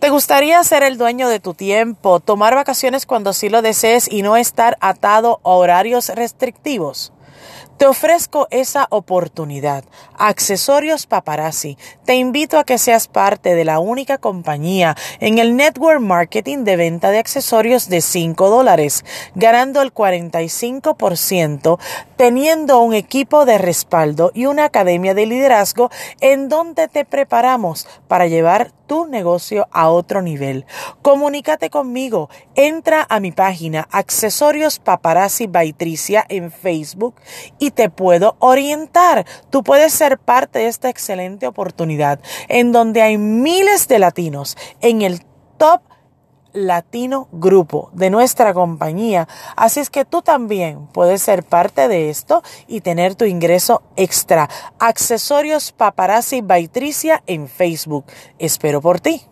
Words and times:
¿Te 0.00 0.08
gustaría 0.08 0.64
ser 0.64 0.82
el 0.82 0.96
dueño 0.96 1.28
de 1.28 1.40
tu 1.40 1.52
tiempo, 1.52 2.20
tomar 2.20 2.54
vacaciones 2.54 3.04
cuando 3.04 3.34
sí 3.34 3.50
lo 3.50 3.60
desees 3.60 4.10
y 4.10 4.22
no 4.22 4.38
estar 4.38 4.78
atado 4.80 5.40
a 5.44 5.50
horarios 5.50 6.08
restrictivos? 6.08 7.12
Te 7.76 7.86
ofrezco 7.86 8.46
esa 8.50 8.86
oportunidad. 8.90 9.84
Accesorios 10.18 11.06
Paparazzi. 11.06 11.78
Te 12.04 12.16
invito 12.16 12.58
a 12.58 12.64
que 12.64 12.76
seas 12.76 13.08
parte 13.08 13.54
de 13.54 13.64
la 13.64 13.78
única 13.78 14.18
compañía 14.18 14.96
en 15.18 15.38
el 15.38 15.56
network 15.56 16.00
marketing 16.00 16.64
de 16.64 16.76
venta 16.76 17.10
de 17.10 17.18
accesorios 17.18 17.88
de 17.88 18.02
5 18.02 18.50
dólares, 18.50 19.04
ganando 19.34 19.80
el 19.80 19.94
45%, 19.94 21.78
teniendo 22.16 22.80
un 22.80 22.92
equipo 22.92 23.46
de 23.46 23.56
respaldo 23.56 24.30
y 24.34 24.44
una 24.44 24.66
academia 24.66 25.14
de 25.14 25.24
liderazgo 25.24 25.90
en 26.20 26.50
donde 26.50 26.86
te 26.88 27.06
preparamos 27.06 27.88
para 28.08 28.26
llevar 28.26 28.72
tu 28.90 29.06
negocio 29.06 29.68
a 29.70 29.88
otro 29.88 30.20
nivel. 30.20 30.66
Comunícate 31.00 31.70
conmigo. 31.70 32.28
Entra 32.56 33.06
a 33.08 33.20
mi 33.20 33.30
página 33.30 33.86
Accesorios 33.92 34.80
Paparazzi 34.80 35.46
Baitricia 35.46 36.26
en 36.28 36.50
Facebook 36.50 37.14
y 37.58 37.70
te 37.70 37.90
puedo 37.90 38.36
orientar. 38.38 39.26
Tú 39.50 39.62
puedes 39.62 39.92
ser 39.92 40.18
parte 40.18 40.60
de 40.60 40.66
esta 40.66 40.88
excelente 40.88 41.46
oportunidad 41.46 42.20
en 42.48 42.72
donde 42.72 43.02
hay 43.02 43.18
miles 43.18 43.88
de 43.88 43.98
latinos 43.98 44.56
en 44.80 45.02
el 45.02 45.22
top 45.58 45.82
latino 46.52 47.28
grupo 47.32 47.90
de 47.92 48.10
nuestra 48.10 48.54
compañía. 48.54 49.28
Así 49.56 49.80
es 49.80 49.90
que 49.90 50.04
tú 50.04 50.22
también 50.22 50.86
puedes 50.88 51.22
ser 51.22 51.44
parte 51.44 51.88
de 51.88 52.10
esto 52.10 52.42
y 52.66 52.80
tener 52.80 53.14
tu 53.14 53.24
ingreso 53.24 53.82
extra. 53.96 54.48
Accesorios 54.78 55.72
Paparazzi 55.72 56.40
Baitricia 56.40 57.22
en 57.26 57.48
Facebook. 57.48 58.06
Espero 58.38 58.80
por 58.80 59.00
ti. 59.00 59.29